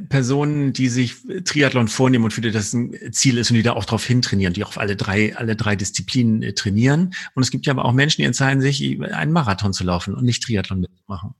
Personen, 0.08 0.72
die 0.72 0.88
sich 0.88 1.16
Triathlon 1.44 1.88
vornehmen 1.88 2.24
und 2.24 2.32
für 2.32 2.40
die 2.40 2.50
das 2.50 2.72
ein 2.72 2.92
Ziel 3.12 3.38
ist 3.38 3.50
und 3.50 3.56
die 3.56 3.62
da 3.62 3.72
auch 3.72 3.84
drauf 3.84 4.04
hintrainieren, 4.04 4.52
die 4.52 4.64
auch 4.64 4.70
auf 4.70 4.78
alle 4.78 4.96
drei, 4.96 5.36
alle 5.36 5.56
drei 5.56 5.76
Disziplinen 5.76 6.42
äh, 6.42 6.52
trainieren. 6.54 7.14
Und 7.34 7.42
es 7.42 7.50
gibt 7.50 7.66
ja 7.66 7.72
aber 7.72 7.84
auch 7.84 7.92
Menschen, 7.92 8.22
die 8.22 8.26
entscheiden 8.26 8.60
sich, 8.60 8.82
einen 9.12 9.32
Marathon 9.32 9.72
zu 9.72 9.84
laufen 9.84 10.14
und 10.14 10.24
nicht 10.24 10.42
Triathlon 10.42 10.80
mitzumachen. 10.80 11.34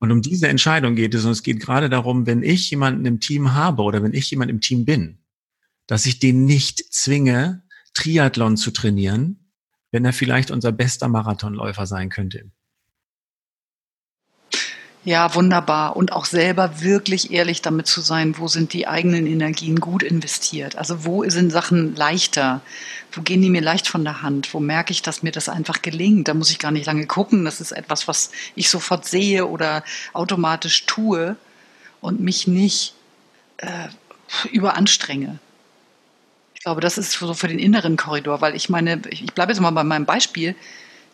Und 0.00 0.12
um 0.12 0.20
diese 0.20 0.48
Entscheidung 0.48 0.96
geht 0.96 1.14
es. 1.14 1.24
Und 1.24 1.30
es 1.30 1.42
geht 1.42 1.60
gerade 1.60 1.88
darum, 1.88 2.26
wenn 2.26 2.42
ich 2.42 2.70
jemanden 2.70 3.06
im 3.06 3.20
Team 3.20 3.54
habe 3.54 3.82
oder 3.82 4.02
wenn 4.02 4.12
ich 4.12 4.30
jemand 4.30 4.50
im 4.50 4.60
Team 4.60 4.84
bin, 4.84 5.18
dass 5.86 6.06
ich 6.06 6.18
den 6.18 6.44
nicht 6.44 6.92
zwinge, 6.92 7.62
Triathlon 7.94 8.56
zu 8.56 8.72
trainieren, 8.72 9.52
wenn 9.92 10.04
er 10.04 10.12
vielleicht 10.12 10.50
unser 10.50 10.72
bester 10.72 11.08
Marathonläufer 11.08 11.86
sein 11.86 12.08
könnte. 12.08 12.50
Ja, 15.06 15.34
wunderbar. 15.34 15.96
Und 15.96 16.12
auch 16.12 16.24
selber 16.24 16.80
wirklich 16.80 17.30
ehrlich 17.30 17.60
damit 17.60 17.86
zu 17.86 18.00
sein, 18.00 18.38
wo 18.38 18.48
sind 18.48 18.72
die 18.72 18.88
eigenen 18.88 19.26
Energien 19.26 19.78
gut 19.78 20.02
investiert? 20.02 20.76
Also 20.76 21.04
wo 21.04 21.28
sind 21.28 21.50
Sachen 21.52 21.94
leichter? 21.94 22.62
Wo 23.12 23.20
gehen 23.20 23.42
die 23.42 23.50
mir 23.50 23.60
leicht 23.60 23.86
von 23.86 24.02
der 24.02 24.22
Hand? 24.22 24.54
Wo 24.54 24.60
merke 24.60 24.92
ich, 24.92 25.02
dass 25.02 25.22
mir 25.22 25.30
das 25.30 25.50
einfach 25.50 25.82
gelingt? 25.82 26.28
Da 26.28 26.32
muss 26.34 26.50
ich 26.50 26.58
gar 26.58 26.70
nicht 26.70 26.86
lange 26.86 27.06
gucken. 27.06 27.44
Das 27.44 27.60
ist 27.60 27.72
etwas, 27.72 28.08
was 28.08 28.30
ich 28.54 28.70
sofort 28.70 29.04
sehe 29.06 29.46
oder 29.46 29.84
automatisch 30.14 30.86
tue 30.86 31.36
und 32.00 32.20
mich 32.20 32.46
nicht 32.46 32.94
äh, 33.58 33.88
überanstrenge. 34.52 35.38
Ich 36.54 36.62
glaube, 36.62 36.80
das 36.80 36.96
ist 36.96 37.12
so 37.12 37.34
für 37.34 37.48
den 37.48 37.58
inneren 37.58 37.98
Korridor, 37.98 38.40
weil 38.40 38.56
ich 38.56 38.70
meine, 38.70 39.02
ich 39.10 39.26
bleibe 39.34 39.52
jetzt 39.52 39.60
mal 39.60 39.70
bei 39.70 39.84
meinem 39.84 40.06
Beispiel. 40.06 40.56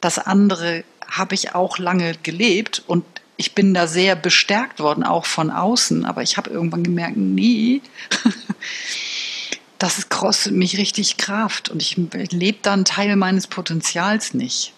Das 0.01 0.21
andere 0.21 0.85
habe 1.09 1.35
ich 1.35 1.57
auch 1.57 1.79
lange 1.79 2.15
gelebt 2.23 2.85
und 2.87 3.05
ich 3.41 3.55
bin 3.55 3.73
da 3.73 3.87
sehr 3.87 4.17
bestärkt 4.17 4.81
worden, 4.81 5.03
auch 5.03 5.25
von 5.25 5.51
außen, 5.51 6.05
aber 6.05 6.23
ich 6.23 6.37
habe 6.37 6.51
irgendwann 6.51 6.85
gemerkt, 6.85 7.17
nee, 7.17 7.81
das 9.79 10.11
kostet 10.11 10.53
mich 10.53 10.77
richtig 10.77 11.17
Kraft 11.17 11.71
und 11.71 11.81
ich 11.81 11.97
lebe 11.97 12.59
da 12.61 12.75
einen 12.75 12.85
Teil 12.85 13.17
meines 13.17 13.47
Potenzials 13.47 14.35
nicht. 14.35 14.75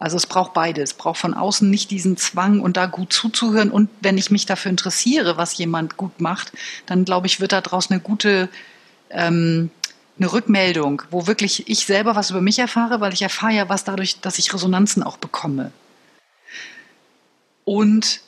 Also 0.00 0.16
es 0.16 0.26
braucht 0.26 0.54
beides. 0.54 0.90
Es 0.90 0.96
braucht 0.96 1.20
von 1.20 1.34
außen 1.34 1.70
nicht 1.70 1.92
diesen 1.92 2.16
Zwang 2.16 2.58
und 2.58 2.76
da 2.76 2.86
gut 2.86 3.12
zuzuhören. 3.12 3.70
Und 3.70 3.88
wenn 4.00 4.18
ich 4.18 4.32
mich 4.32 4.44
dafür 4.44 4.70
interessiere, 4.70 5.36
was 5.36 5.56
jemand 5.56 5.96
gut 5.96 6.20
macht, 6.20 6.52
dann 6.84 7.04
glaube 7.04 7.28
ich, 7.28 7.40
wird 7.40 7.52
daraus 7.52 7.92
eine 7.92 8.00
gute 8.00 8.48
ähm, 9.10 9.70
eine 10.18 10.32
Rückmeldung, 10.32 11.02
wo 11.12 11.28
wirklich 11.28 11.68
ich 11.68 11.86
selber 11.86 12.16
was 12.16 12.30
über 12.30 12.40
mich 12.40 12.58
erfahre, 12.58 13.00
weil 13.00 13.12
ich 13.12 13.22
erfahre 13.22 13.52
ja 13.52 13.68
was 13.68 13.84
dadurch, 13.84 14.20
dass 14.20 14.38
ich 14.38 14.52
Resonanzen 14.52 15.04
auch 15.04 15.16
bekomme. 15.16 15.70
Und, 17.66 18.20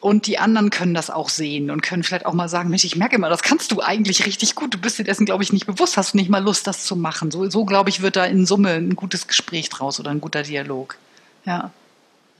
und 0.00 0.26
die 0.26 0.38
anderen 0.38 0.70
können 0.70 0.94
das 0.94 1.10
auch 1.10 1.28
sehen 1.28 1.70
und 1.70 1.80
können 1.80 2.02
vielleicht 2.02 2.26
auch 2.26 2.34
mal 2.34 2.48
sagen, 2.48 2.70
Mensch, 2.70 2.84
ich 2.84 2.96
merke 2.96 3.14
immer, 3.14 3.30
das 3.30 3.42
kannst 3.42 3.70
du 3.70 3.80
eigentlich 3.80 4.26
richtig 4.26 4.56
gut. 4.56 4.74
Du 4.74 4.78
bist 4.78 4.98
dir 4.98 5.04
dessen, 5.04 5.24
glaube 5.24 5.44
ich, 5.44 5.52
nicht 5.52 5.66
bewusst, 5.66 5.96
hast 5.96 6.14
nicht 6.16 6.28
mal 6.28 6.42
Lust, 6.42 6.66
das 6.66 6.84
zu 6.84 6.96
machen. 6.96 7.30
So, 7.30 7.48
so 7.48 7.64
glaube 7.64 7.88
ich, 7.88 8.02
wird 8.02 8.16
da 8.16 8.24
in 8.24 8.46
Summe 8.46 8.72
ein 8.72 8.96
gutes 8.96 9.28
Gespräch 9.28 9.68
draus 9.68 10.00
oder 10.00 10.10
ein 10.10 10.20
guter 10.20 10.42
Dialog. 10.42 10.96
Ja. 11.44 11.70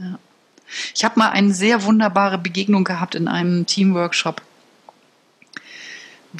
ja. 0.00 0.18
Ich 0.92 1.04
habe 1.04 1.20
mal 1.20 1.30
eine 1.30 1.54
sehr 1.54 1.84
wunderbare 1.84 2.36
Begegnung 2.36 2.82
gehabt 2.82 3.14
in 3.14 3.28
einem 3.28 3.64
Teamworkshop 3.64 4.42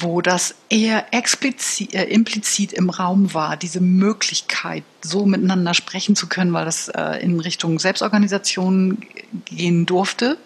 wo 0.01 0.21
das 0.21 0.55
eher 0.69 1.13
explizit, 1.13 1.93
äh, 1.93 2.05
implizit 2.05 2.73
im 2.73 2.89
Raum 2.89 3.33
war, 3.33 3.57
diese 3.57 3.81
Möglichkeit, 3.81 4.83
so 5.01 5.25
miteinander 5.25 5.73
sprechen 5.73 6.15
zu 6.15 6.27
können, 6.27 6.53
weil 6.53 6.65
das 6.65 6.87
äh, 6.89 7.21
in 7.21 7.39
Richtung 7.39 7.79
Selbstorganisation 7.79 9.05
gehen 9.45 9.85
durfte. 9.85 10.37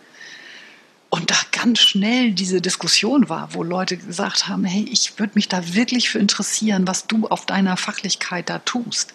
Und 1.09 1.31
da 1.31 1.35
ganz 1.51 1.79
schnell 1.79 2.31
diese 2.31 2.61
Diskussion 2.61 3.29
war, 3.29 3.53
wo 3.53 3.63
Leute 3.63 3.95
gesagt 3.97 4.47
haben, 4.47 4.65
hey, 4.65 4.85
ich 4.91 5.17
würde 5.17 5.33
mich 5.35 5.47
da 5.47 5.73
wirklich 5.73 6.09
für 6.09 6.19
interessieren, 6.19 6.87
was 6.87 7.07
du 7.07 7.27
auf 7.27 7.45
deiner 7.45 7.77
Fachlichkeit 7.77 8.49
da 8.49 8.59
tust. 8.59 9.13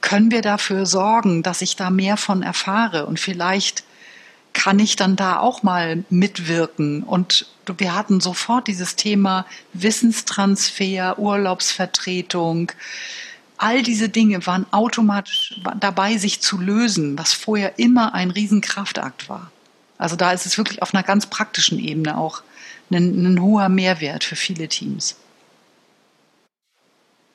Können 0.00 0.30
wir 0.30 0.42
dafür 0.42 0.86
sorgen, 0.86 1.42
dass 1.42 1.62
ich 1.62 1.76
da 1.76 1.90
mehr 1.90 2.16
von 2.16 2.42
erfahre 2.42 3.06
und 3.06 3.20
vielleicht 3.20 3.84
kann 4.66 4.80
ich 4.80 4.96
dann 4.96 5.14
da 5.14 5.38
auch 5.38 5.62
mal 5.62 6.02
mitwirken? 6.10 7.04
Und 7.04 7.46
wir 7.78 7.94
hatten 7.94 8.20
sofort 8.20 8.66
dieses 8.66 8.96
Thema 8.96 9.46
Wissenstransfer, 9.74 11.20
Urlaubsvertretung. 11.20 12.72
All 13.58 13.84
diese 13.84 14.08
Dinge 14.08 14.44
waren 14.44 14.66
automatisch 14.72 15.60
dabei, 15.78 16.16
sich 16.16 16.40
zu 16.40 16.58
lösen, 16.58 17.16
was 17.16 17.32
vorher 17.32 17.78
immer 17.78 18.12
ein 18.12 18.32
Riesenkraftakt 18.32 19.28
war. 19.28 19.52
Also 19.98 20.16
da 20.16 20.32
ist 20.32 20.46
es 20.46 20.58
wirklich 20.58 20.82
auf 20.82 20.92
einer 20.92 21.04
ganz 21.04 21.26
praktischen 21.26 21.78
Ebene 21.78 22.18
auch 22.18 22.42
ein, 22.90 23.24
ein 23.24 23.40
hoher 23.40 23.68
Mehrwert 23.68 24.24
für 24.24 24.34
viele 24.34 24.66
Teams. 24.66 25.14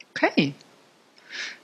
Okay. 0.09 0.53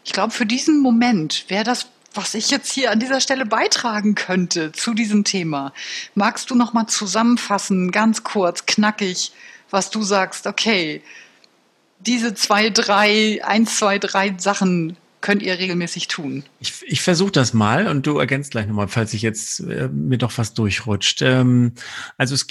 Ich 0.05 0.13
glaube, 0.13 0.31
für 0.31 0.45
diesen 0.45 0.79
Moment 0.81 1.43
wäre 1.49 1.65
das, 1.65 1.87
was 2.17 2.33
ich 2.33 2.49
jetzt 2.49 2.71
hier 2.71 2.91
an 2.91 2.99
dieser 2.99 3.21
Stelle 3.21 3.45
beitragen 3.45 4.15
könnte 4.15 4.71
zu 4.71 4.93
diesem 4.93 5.23
Thema. 5.23 5.73
Magst 6.15 6.49
du 6.49 6.55
noch 6.55 6.73
mal 6.73 6.87
zusammenfassen, 6.87 7.91
ganz 7.91 8.23
kurz, 8.23 8.65
knackig, 8.65 9.31
was 9.69 9.89
du 9.89 10.03
sagst? 10.03 10.47
Okay, 10.47 11.01
diese 11.99 12.33
zwei, 12.33 12.69
drei, 12.69 13.41
eins, 13.43 13.77
zwei, 13.77 13.99
drei 13.99 14.35
Sachen 14.37 14.97
könnt 15.21 15.41
ihr 15.41 15.57
regelmäßig 15.57 16.07
tun? 16.07 16.43
Ich, 16.59 16.73
ich 16.85 17.01
versuche 17.01 17.31
das 17.31 17.53
mal 17.53 17.87
und 17.87 18.05
du 18.05 18.17
ergänzt 18.17 18.51
gleich 18.51 18.67
nochmal, 18.67 18.87
falls 18.87 19.13
ich 19.13 19.21
jetzt 19.21 19.59
äh, 19.61 19.89
mir 19.89 20.17
doch 20.17 20.37
was 20.37 20.53
durchrutscht. 20.53 21.21
Ähm, 21.21 21.73
also 22.17 22.35
es, 22.35 22.45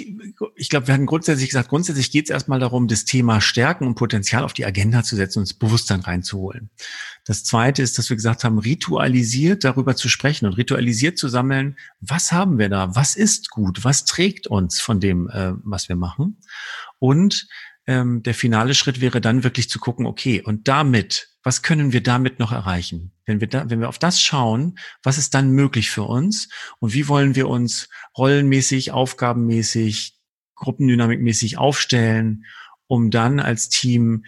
ich 0.56 0.68
glaube, 0.68 0.86
wir 0.86 0.94
hatten 0.94 1.06
grundsätzlich 1.06 1.48
gesagt, 1.48 1.68
grundsätzlich 1.68 2.10
geht 2.10 2.26
es 2.26 2.30
erstmal 2.30 2.58
darum, 2.58 2.88
das 2.88 3.04
Thema 3.04 3.40
Stärken 3.40 3.86
und 3.86 3.94
Potenzial 3.94 4.44
auf 4.44 4.52
die 4.52 4.66
Agenda 4.66 5.02
zu 5.02 5.16
setzen 5.16 5.40
und 5.40 5.48
das 5.48 5.54
Bewusstsein 5.54 6.00
reinzuholen. 6.00 6.70
Das 7.24 7.44
zweite 7.44 7.82
ist, 7.82 7.98
dass 7.98 8.10
wir 8.10 8.16
gesagt 8.16 8.44
haben, 8.44 8.58
ritualisiert 8.58 9.64
darüber 9.64 9.96
zu 9.96 10.08
sprechen 10.08 10.46
und 10.46 10.54
ritualisiert 10.54 11.18
zu 11.18 11.28
sammeln, 11.28 11.76
was 12.00 12.32
haben 12.32 12.58
wir 12.58 12.68
da, 12.68 12.94
was 12.94 13.16
ist 13.16 13.50
gut, 13.50 13.84
was 13.84 14.04
trägt 14.04 14.46
uns 14.46 14.80
von 14.80 15.00
dem, 15.00 15.28
äh, 15.28 15.52
was 15.62 15.88
wir 15.88 15.96
machen. 15.96 16.38
Und 16.98 17.48
ähm, 17.86 18.22
der 18.22 18.34
finale 18.34 18.74
Schritt 18.74 19.00
wäre 19.00 19.20
dann 19.20 19.44
wirklich 19.44 19.70
zu 19.70 19.78
gucken, 19.78 20.06
okay, 20.06 20.42
und 20.42 20.68
damit 20.68 21.28
was 21.46 21.62
können 21.62 21.92
wir 21.92 22.02
damit 22.02 22.40
noch 22.40 22.50
erreichen? 22.50 23.12
Wenn 23.24 23.38
wir 23.40 23.46
da, 23.46 23.70
wenn 23.70 23.78
wir 23.78 23.88
auf 23.88 24.00
das 24.00 24.20
schauen, 24.20 24.80
was 25.04 25.16
ist 25.16 25.32
dann 25.32 25.52
möglich 25.52 25.92
für 25.92 26.02
uns 26.02 26.48
und 26.80 26.92
wie 26.92 27.06
wollen 27.06 27.36
wir 27.36 27.46
uns 27.46 27.88
rollenmäßig, 28.18 28.90
aufgabenmäßig, 28.90 30.18
gruppendynamikmäßig 30.56 31.56
aufstellen, 31.56 32.46
um 32.88 33.12
dann 33.12 33.38
als 33.38 33.68
Team 33.68 34.24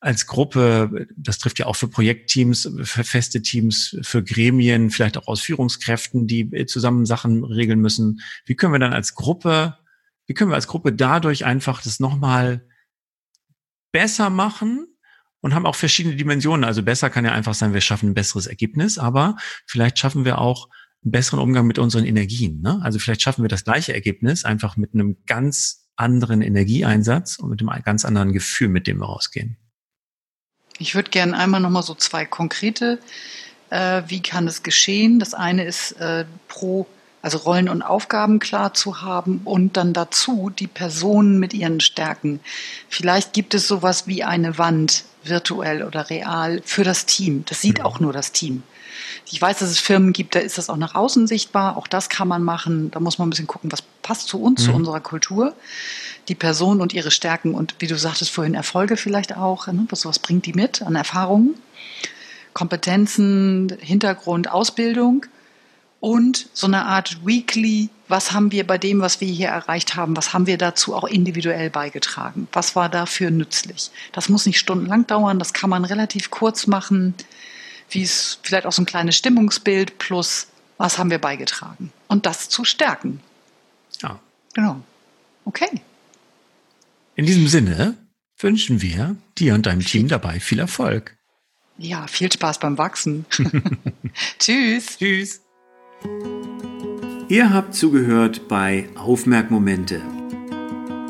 als 0.00 0.26
Gruppe, 0.26 1.06
das 1.16 1.38
trifft 1.38 1.58
ja 1.58 1.64
auch 1.64 1.76
für 1.76 1.88
Projektteams, 1.88 2.70
für 2.82 3.02
feste 3.02 3.40
Teams, 3.40 3.96
für 4.02 4.22
Gremien, 4.22 4.90
vielleicht 4.90 5.16
auch 5.16 5.26
aus 5.26 5.40
Führungskräften, 5.40 6.26
die 6.26 6.66
zusammen 6.66 7.06
Sachen 7.06 7.44
regeln 7.44 7.80
müssen. 7.80 8.20
Wie 8.44 8.56
können 8.56 8.74
wir 8.74 8.78
dann 8.78 8.92
als 8.92 9.14
Gruppe, 9.14 9.78
wie 10.26 10.34
können 10.34 10.50
wir 10.50 10.56
als 10.56 10.68
Gruppe 10.68 10.92
dadurch 10.92 11.46
einfach 11.46 11.80
das 11.80 11.98
nochmal 11.98 12.68
besser 13.90 14.28
machen 14.28 14.86
und 15.40 15.54
haben 15.54 15.66
auch 15.66 15.76
verschiedene 15.76 16.16
Dimensionen. 16.16 16.64
Also 16.64 16.82
besser 16.82 17.10
kann 17.10 17.24
ja 17.24 17.32
einfach 17.32 17.54
sein, 17.54 17.74
wir 17.74 17.80
schaffen 17.80 18.10
ein 18.10 18.14
besseres 18.14 18.46
Ergebnis, 18.46 18.98
aber 18.98 19.36
vielleicht 19.66 19.98
schaffen 19.98 20.24
wir 20.24 20.38
auch 20.38 20.68
einen 21.04 21.12
besseren 21.12 21.38
Umgang 21.40 21.66
mit 21.66 21.78
unseren 21.78 22.04
Energien. 22.04 22.60
Ne? 22.60 22.80
Also 22.82 22.98
vielleicht 22.98 23.22
schaffen 23.22 23.42
wir 23.42 23.48
das 23.48 23.64
gleiche 23.64 23.94
Ergebnis 23.94 24.44
einfach 24.44 24.76
mit 24.76 24.94
einem 24.94 25.18
ganz 25.26 25.86
anderen 25.96 26.42
Energieeinsatz 26.42 27.38
und 27.38 27.50
mit 27.50 27.60
einem 27.60 27.82
ganz 27.82 28.04
anderen 28.04 28.32
Gefühl, 28.32 28.68
mit 28.68 28.86
dem 28.86 28.98
wir 28.98 29.06
rausgehen. 29.06 29.56
Ich 30.78 30.94
würde 30.94 31.10
gerne 31.10 31.36
einmal 31.36 31.60
nochmal 31.60 31.82
so 31.82 31.94
zwei 31.94 32.24
konkrete, 32.24 33.00
äh, 33.70 34.02
wie 34.06 34.22
kann 34.22 34.46
es 34.46 34.62
geschehen? 34.62 35.18
Das 35.18 35.34
eine 35.34 35.64
ist 35.64 35.92
äh, 35.92 36.24
pro 36.46 36.86
also 37.20 37.38
Rollen 37.38 37.68
und 37.68 37.82
Aufgaben 37.82 38.38
klar 38.38 38.74
zu 38.74 39.02
haben 39.02 39.40
und 39.44 39.76
dann 39.76 39.92
dazu 39.92 40.50
die 40.50 40.68
Personen 40.68 41.38
mit 41.38 41.52
ihren 41.52 41.80
Stärken. 41.80 42.40
Vielleicht 42.88 43.32
gibt 43.32 43.54
es 43.54 43.66
sowas 43.66 44.06
wie 44.06 44.22
eine 44.22 44.56
Wand, 44.56 45.04
virtuell 45.28 45.82
oder 45.82 46.10
real, 46.10 46.60
für 46.64 46.84
das 46.84 47.06
Team. 47.06 47.44
Das 47.46 47.60
sieht 47.60 47.80
auch 47.82 48.00
nur 48.00 48.12
das 48.12 48.32
Team. 48.32 48.62
Ich 49.30 49.40
weiß, 49.40 49.58
dass 49.58 49.70
es 49.70 49.78
Firmen 49.78 50.12
gibt, 50.12 50.34
da 50.34 50.40
ist 50.40 50.58
das 50.58 50.70
auch 50.70 50.76
nach 50.76 50.94
außen 50.94 51.26
sichtbar. 51.26 51.76
Auch 51.76 51.86
das 51.86 52.08
kann 52.08 52.28
man 52.28 52.42
machen. 52.42 52.90
Da 52.90 53.00
muss 53.00 53.18
man 53.18 53.28
ein 53.28 53.30
bisschen 53.30 53.46
gucken, 53.46 53.70
was 53.70 53.82
passt 54.02 54.28
zu 54.28 54.40
uns, 54.40 54.62
mhm. 54.62 54.64
zu 54.66 54.72
unserer 54.72 55.00
Kultur. 55.00 55.54
Die 56.28 56.34
Person 56.34 56.80
und 56.80 56.92
ihre 56.92 57.10
Stärken 57.10 57.54
und 57.54 57.74
wie 57.78 57.86
du 57.86 57.96
sagtest 57.96 58.30
vorhin, 58.30 58.54
Erfolge 58.54 58.96
vielleicht 58.96 59.36
auch. 59.36 59.66
Ne? 59.66 59.86
Was, 59.90 60.04
was 60.04 60.18
bringt 60.18 60.46
die 60.46 60.52
mit 60.52 60.82
an 60.82 60.94
Erfahrungen? 60.94 61.54
Kompetenzen, 62.54 63.76
Hintergrund, 63.80 64.50
Ausbildung 64.50 65.26
und 66.00 66.48
so 66.52 66.66
eine 66.66 66.86
Art 66.86 67.26
Weekly, 67.26 67.90
was 68.06 68.32
haben 68.32 68.52
wir 68.52 68.66
bei 68.66 68.78
dem, 68.78 69.00
was 69.00 69.20
wir 69.20 69.28
hier 69.28 69.48
erreicht 69.48 69.96
haben, 69.96 70.16
was 70.16 70.32
haben 70.32 70.46
wir 70.46 70.56
dazu 70.56 70.94
auch 70.94 71.04
individuell 71.04 71.70
beigetragen? 71.70 72.48
Was 72.52 72.76
war 72.76 72.88
dafür 72.88 73.30
nützlich? 73.30 73.90
Das 74.12 74.28
muss 74.28 74.46
nicht 74.46 74.58
stundenlang 74.58 75.06
dauern, 75.06 75.38
das 75.38 75.52
kann 75.52 75.70
man 75.70 75.84
relativ 75.84 76.30
kurz 76.30 76.66
machen, 76.66 77.14
wie 77.90 78.02
es 78.02 78.38
vielleicht 78.42 78.66
auch 78.66 78.72
so 78.72 78.82
ein 78.82 78.86
kleines 78.86 79.16
Stimmungsbild 79.16 79.98
plus, 79.98 80.46
was 80.76 80.98
haben 80.98 81.10
wir 81.10 81.18
beigetragen? 81.18 81.92
Und 82.06 82.26
das 82.26 82.48
zu 82.48 82.64
stärken. 82.64 83.20
Ja. 84.00 84.20
Genau. 84.54 84.80
Okay. 85.44 85.80
In 87.16 87.26
diesem 87.26 87.48
Sinne 87.48 87.96
wünschen 88.38 88.80
wir 88.80 89.16
dir 89.38 89.54
und 89.54 89.66
deinem 89.66 89.84
Team 89.84 90.06
dabei 90.08 90.38
viel 90.38 90.60
Erfolg. 90.60 91.16
Ja, 91.78 92.06
viel 92.06 92.30
Spaß 92.30 92.60
beim 92.60 92.78
Wachsen. 92.78 93.24
Tschüss. 94.38 94.98
Tschüss. 94.98 95.40
Ihr 97.28 97.52
habt 97.52 97.74
zugehört 97.74 98.48
bei 98.48 98.88
Aufmerkmomente 98.94 100.00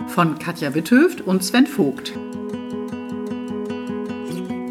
von 0.08 0.38
Katja 0.38 0.74
Witthöft 0.74 1.20
und 1.20 1.44
Sven 1.44 1.66
Vogt. 1.66 2.12